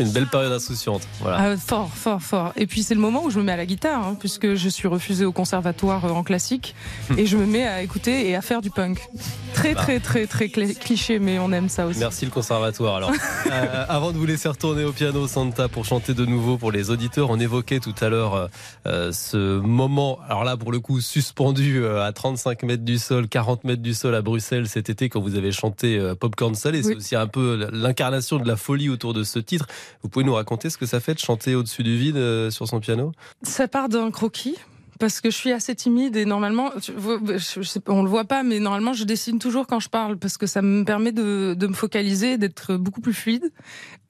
C'est 0.00 0.06
une 0.06 0.12
belle 0.12 0.28
période 0.28 0.50
insouciante. 0.50 1.02
Voilà. 1.20 1.36
Ah, 1.38 1.56
fort, 1.58 1.90
fort, 1.92 2.22
fort. 2.22 2.52
Et 2.56 2.66
puis 2.66 2.82
c'est 2.82 2.94
le 2.94 3.02
moment 3.02 3.22
où 3.22 3.28
je 3.28 3.38
me 3.38 3.44
mets 3.44 3.52
à 3.52 3.58
la 3.58 3.66
guitare, 3.66 4.02
hein, 4.02 4.16
puisque 4.18 4.54
je 4.54 4.68
suis 4.70 4.88
refusée 4.88 5.26
au 5.26 5.32
conservatoire 5.32 6.06
euh, 6.06 6.10
en 6.12 6.22
classique, 6.22 6.74
et 7.18 7.26
je 7.26 7.36
me 7.36 7.44
mets 7.44 7.66
à 7.66 7.82
écouter 7.82 8.26
et 8.26 8.34
à 8.34 8.40
faire 8.40 8.62
du 8.62 8.70
punk. 8.70 8.98
Très, 9.52 9.74
bah. 9.74 9.82
très, 9.82 10.00
très, 10.00 10.26
très 10.26 10.48
cliché, 10.48 11.18
mais 11.18 11.38
on 11.38 11.52
aime 11.52 11.68
ça 11.68 11.84
aussi. 11.84 11.98
Merci 11.98 12.24
le 12.24 12.30
conservatoire. 12.30 12.96
Alors, 12.96 13.10
euh, 13.52 13.84
avant 13.90 14.12
de 14.12 14.16
vous 14.16 14.24
laisser 14.24 14.48
retourner 14.48 14.84
au 14.84 14.92
piano, 14.92 15.28
Santa, 15.28 15.68
pour 15.68 15.84
chanter 15.84 16.14
de 16.14 16.24
nouveau 16.24 16.56
pour 16.56 16.72
les 16.72 16.88
auditeurs, 16.88 17.28
on 17.28 17.38
évoquait 17.38 17.80
tout 17.80 17.94
à 18.00 18.08
l'heure 18.08 18.48
euh, 18.86 19.12
ce 19.12 19.58
moment, 19.60 20.18
alors 20.26 20.44
là 20.44 20.56
pour 20.56 20.72
le 20.72 20.80
coup 20.80 21.02
suspendu 21.02 21.84
à 21.84 22.10
35 22.10 22.62
mètres 22.62 22.84
du 22.84 22.96
sol, 22.96 23.28
40 23.28 23.64
mètres 23.64 23.82
du 23.82 23.92
sol 23.92 24.14
à 24.14 24.22
Bruxelles 24.22 24.66
cet 24.66 24.88
été 24.88 25.10
quand 25.10 25.20
vous 25.20 25.36
avez 25.36 25.52
chanté 25.52 26.00
Popcorn 26.18 26.54
Salé. 26.54 26.82
C'est 26.82 26.96
aussi 26.96 27.16
un 27.16 27.26
peu 27.26 27.68
l'incarnation 27.70 28.38
de 28.38 28.48
la 28.48 28.56
folie 28.56 28.88
autour 28.88 29.12
de 29.12 29.24
ce 29.24 29.38
titre. 29.38 29.66
Vous 30.02 30.08
pouvez 30.08 30.24
nous 30.24 30.34
raconter 30.34 30.70
ce 30.70 30.78
que 30.78 30.86
ça 30.86 31.00
fait 31.00 31.14
de 31.14 31.18
chanter 31.18 31.54
au-dessus 31.54 31.82
du 31.82 31.96
vide 31.96 32.16
euh, 32.16 32.50
sur 32.50 32.66
son 32.66 32.80
piano? 32.80 33.12
Ça 33.42 33.68
part 33.68 33.88
d'un 33.88 34.10
croquis 34.10 34.56
parce 35.00 35.20
que 35.20 35.30
je 35.30 35.36
suis 35.36 35.50
assez 35.50 35.74
timide 35.74 36.14
et 36.16 36.26
normalement, 36.26 36.70
on 37.88 38.02
le 38.02 38.08
voit 38.08 38.26
pas, 38.26 38.42
mais 38.42 38.60
normalement, 38.60 38.92
je 38.92 39.04
dessine 39.04 39.38
toujours 39.38 39.66
quand 39.66 39.80
je 39.80 39.88
parle 39.88 40.18
parce 40.18 40.36
que 40.36 40.46
ça 40.46 40.60
me 40.60 40.84
permet 40.84 41.10
de, 41.10 41.56
me 41.58 41.72
focaliser, 41.72 42.36
d'être 42.36 42.76
beaucoup 42.76 43.00
plus 43.00 43.14
fluide. 43.14 43.50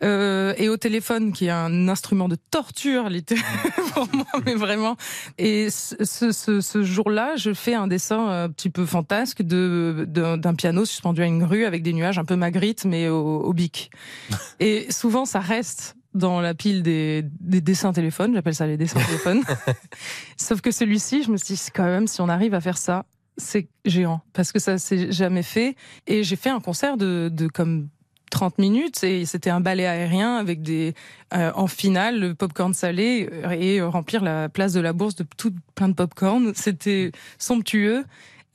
Euh, 0.02 0.52
et 0.56 0.68
au 0.68 0.76
téléphone, 0.76 1.32
qui 1.32 1.46
est 1.46 1.50
un 1.50 1.88
instrument 1.88 2.28
de 2.28 2.36
torture, 2.50 3.08
littéralement, 3.08 3.48
pour 3.94 4.08
moi, 4.14 4.26
mais 4.44 4.54
vraiment. 4.54 4.96
Et 5.38 5.68
ce, 5.70 6.82
jour-là, 6.82 7.36
je 7.36 7.54
fais 7.54 7.74
un 7.74 7.86
dessin 7.86 8.26
un 8.44 8.48
petit 8.48 8.70
peu 8.70 8.84
fantasque 8.84 9.42
de 9.42 10.06
d'un 10.08 10.54
piano 10.54 10.84
suspendu 10.84 11.22
à 11.22 11.26
une 11.26 11.38
grue 11.38 11.64
avec 11.64 11.82
des 11.82 11.92
nuages 11.92 12.18
un 12.18 12.24
peu 12.24 12.36
magritte, 12.36 12.84
mais 12.84 13.08
au, 13.08 13.42
au 13.42 13.52
bic. 13.52 13.90
Et 14.60 14.90
souvent, 14.90 15.24
ça 15.24 15.40
reste 15.40 15.96
dans 16.14 16.40
la 16.40 16.54
pile 16.54 16.82
des, 16.82 17.22
dessins 17.40 17.92
téléphones, 17.92 18.34
j'appelle 18.34 18.54
ça 18.54 18.66
les 18.66 18.76
dessins 18.76 19.00
téléphones. 19.00 19.42
Sauf 20.36 20.60
que 20.60 20.70
celui-ci, 20.70 21.22
je 21.22 21.30
me 21.30 21.36
suis 21.36 21.54
dit, 21.54 21.62
quand 21.74 21.84
même, 21.84 22.06
si 22.06 22.20
on 22.20 22.28
arrive 22.28 22.54
à 22.54 22.60
faire 22.60 22.78
ça, 22.78 23.04
c'est 23.36 23.68
géant, 23.84 24.20
parce 24.32 24.52
que 24.52 24.58
ça 24.58 24.78
s'est 24.78 25.12
jamais 25.12 25.42
fait. 25.42 25.76
Et 26.06 26.24
j'ai 26.24 26.36
fait 26.36 26.50
un 26.50 26.60
concert 26.60 26.96
de, 26.96 27.30
comme 27.52 27.88
30 28.30 28.58
minutes 28.58 29.02
et 29.02 29.24
c'était 29.24 29.50
un 29.50 29.60
ballet 29.60 29.86
aérien 29.86 30.36
avec 30.36 30.62
des 30.62 30.94
euh, 31.34 31.50
en 31.56 31.66
finale 31.66 32.20
le 32.20 32.34
popcorn 32.36 32.72
salé 32.72 33.28
et 33.58 33.82
remplir 33.82 34.22
la 34.22 34.48
place 34.48 34.72
de 34.72 34.78
la 34.78 34.92
bourse 34.92 35.16
de 35.16 35.26
tout 35.36 35.52
plein 35.74 35.88
de 35.88 35.94
popcorn. 35.94 36.52
C'était 36.54 37.10
somptueux. 37.38 38.04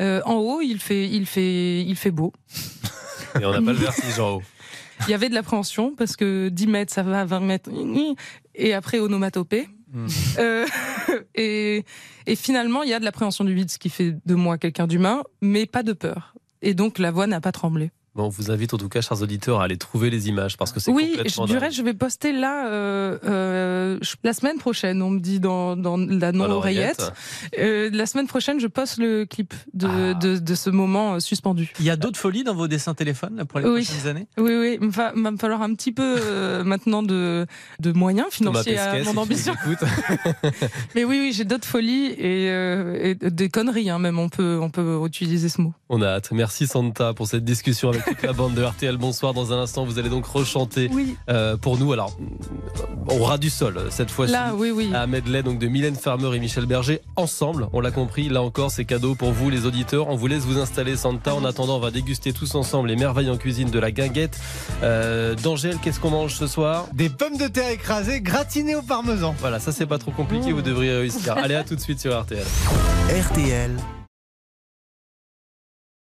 Euh, 0.02 0.22
en 0.26 0.36
haut, 0.36 0.62
il 0.62 0.80
fait, 0.80 1.10
il 1.10 1.26
fait, 1.26 1.82
il 1.82 1.96
fait 1.96 2.12
beau. 2.12 2.32
Et 3.40 3.46
on 3.46 3.52
n'a 3.52 3.62
pas 3.62 3.74
le 3.74 3.80
vertige 3.80 4.20
en 4.20 4.36
haut. 4.36 4.44
Il 5.02 5.12
y 5.12 5.14
avait 5.14 5.30
de 5.30 5.34
l'appréhension 5.34 5.96
parce 5.96 6.16
que 6.16 6.50
10 6.50 6.68
mètres, 6.68 6.94
ça 6.94 7.04
va, 7.04 7.26
20 7.26 7.40
mètres, 7.42 7.70
et 8.56 8.74
après 8.74 9.00
onomatopée. 9.00 9.68
Hmm. 9.92 10.08
Euh, 10.40 10.66
et, 11.36 11.86
et, 12.26 12.36
finalement, 12.36 12.84
il 12.84 12.90
y 12.90 12.94
a 12.94 13.00
de 13.00 13.06
l'appréhension 13.06 13.44
du 13.44 13.54
vide, 13.54 13.70
ce 13.70 13.78
qui 13.78 13.90
fait 13.90 14.16
de 14.26 14.36
moi 14.36 14.58
quelqu'un 14.58 14.88
d'humain, 14.88 15.24
mais 15.42 15.66
pas 15.66 15.84
de 15.84 15.94
peur. 15.94 16.34
Et 16.62 16.74
donc 16.74 17.00
la 17.00 17.12
voix 17.12 17.28
n'a 17.28 17.42
pas 17.42 17.52
tremblé. 17.52 17.92
Bon, 18.16 18.28
on 18.28 18.30
vous 18.30 18.50
invite 18.50 18.74
en 18.74 18.78
tout 18.78 18.88
cas, 18.88 19.02
chers 19.02 19.22
auditeurs, 19.22 19.60
à 19.60 19.66
aller 19.66 19.76
trouver 19.76 20.10
les 20.10 20.30
images 20.30 20.56
parce 20.56 20.72
que 20.72 20.80
c'est 20.80 20.90
oui, 20.90 21.18
du 21.48 21.58
reste, 21.58 21.76
je 21.76 21.82
vais 21.82 21.94
poster 21.94 22.32
là 22.32 22.68
euh, 22.68 23.18
euh, 23.26 24.00
la 24.24 24.32
semaine 24.32 24.58
prochaine. 24.58 25.02
On 25.02 25.10
me 25.10 25.20
dit 25.20 25.42
dans, 25.42 25.76
dans 25.76 25.98
la 25.98 26.32
non 26.32 26.50
oreillette. 26.50 27.12
Euh, 27.60 27.90
la 27.92 28.06
semaine 28.06 28.28
prochaine, 28.28 28.62
je 28.62 28.68
poste 28.68 29.00
le 29.00 29.26
clip 29.26 29.54
de, 29.74 29.88
ah. 29.88 30.14
de, 30.14 30.38
de, 30.38 30.56
ce 30.56 30.70
moment 30.70 31.16
euh, 31.16 31.20
suspendu. 31.20 31.74
Il 31.78 31.86
y 31.86 31.90
a 31.90 31.98
d'autres 31.98 32.18
folies 32.18 32.46
dans 32.46 32.56
vos 32.56 32.70
dessins 32.70 32.94
téléphones 32.94 33.36
là, 33.36 33.44
pour 33.44 33.60
les 33.60 33.66
prochaines 33.66 34.08
années? 34.08 34.28
Oui, 34.38 34.56
oui. 34.56 34.78
Il 34.82 34.88
va, 34.88 35.12
va, 35.14 35.32
me 35.32 35.38
falloir 35.38 35.62
un 35.62 35.74
petit 35.74 35.92
peu 35.92 36.16
euh, 36.18 36.64
maintenant 36.64 37.04
de, 37.04 37.46
de 37.82 37.92
moyens 37.92 38.28
financiers 38.32 38.78
à 38.78 39.04
mon 39.04 39.18
ambition. 39.18 39.56
Mais 40.96 41.04
oui, 41.04 41.20
oui, 41.20 41.34
j'ai 41.34 41.44
d'autres 41.44 41.68
folies 41.68 42.06
et, 42.18 42.46
et, 43.10 43.16
des 43.16 43.50
conneries. 43.50 43.90
Hein, 43.90 44.00
même 44.00 44.20
on 44.20 44.30
peut 44.30 44.58
on 44.62 44.70
peut 44.70 45.02
utiliser 45.06 45.50
ce 45.50 45.60
mot. 45.60 45.74
On 45.88 46.02
a 46.02 46.08
hâte. 46.08 46.30
Merci 46.32 46.66
Santa 46.66 47.14
pour 47.14 47.28
cette 47.28 47.46
discussion 47.46 47.90
avec 47.90 48.06
toute 48.06 48.24
la 48.24 48.34
bande 48.34 48.56
de 48.56 48.64
RTL. 48.64 48.98
Bonsoir. 48.98 49.34
Dans 49.36 49.54
un 49.54 49.60
instant, 49.60 49.86
vous 49.86 50.00
allez 50.00 50.10
donc 50.10 50.26
rechanter 50.26 50.90
euh, 51.30 51.58
pour 51.58 51.78
nous. 51.78 51.94
Alors, 51.94 52.18
au 53.08 53.24
ras 53.24 53.38
du 53.38 53.52
sol, 53.52 53.80
cette 53.92 54.10
fois-ci. 54.10 54.34
Là, 54.34 54.54
oui, 54.56 54.72
oui. 54.72 54.90
À 54.96 55.06
medley, 55.06 55.44
donc 55.44 55.60
de 55.60 55.68
Mylène 55.68 55.96
Farmer 55.96 56.36
et 56.36 56.40
Michel 56.40 56.66
Berger, 56.66 57.02
ensemble. 57.16 57.68
On 57.72 57.82
l'a 57.82 57.92
compris. 57.92 58.30
Là 58.30 58.42
encore, 58.42 58.72
c'est 58.72 58.86
cadeau 58.86 59.14
pour 59.14 59.32
vous, 59.32 59.52
les 59.52 59.68
auditeurs. 59.68 60.08
On 60.08 60.16
vous 60.16 60.26
laisse 60.26 60.44
vous 60.44 60.58
installer, 60.58 60.96
Santa. 60.96 61.36
En 61.36 61.46
attendant, 61.46 61.76
on 61.76 61.82
va 61.82 61.92
déguster 61.92 62.34
tous 62.34 62.56
ensemble 62.56 62.88
les 62.88 62.96
merveilles 62.96 63.30
en 63.30 63.38
cuisine 63.38 63.70
de 63.70 63.80
la 63.80 63.92
guinguette. 63.92 64.40
Euh, 64.82 65.36
D'Angèle, 65.36 65.78
qu'est-ce 65.84 66.00
qu'on 66.00 66.10
mange 66.10 66.34
ce 66.34 66.48
soir? 66.48 66.88
Des 66.94 67.10
pommes 67.10 67.38
de 67.38 67.48
terre 67.48 67.70
écrasées, 67.70 68.22
gratinées 68.22 68.76
au 68.76 68.82
parmesan. 68.82 69.36
Voilà, 69.40 69.60
ça, 69.60 69.72
c'est 69.72 69.86
pas 69.86 70.00
trop 70.00 70.12
compliqué. 70.12 70.52
Vous 70.52 70.64
devriez 70.64 70.98
réussir. 70.98 71.34
allez, 71.38 71.56
à 71.56 71.64
tout 71.64 71.76
de 71.76 71.82
suite 71.82 72.00
sur 72.00 72.20
RTL. 72.20 72.44
RTL. 73.10 73.72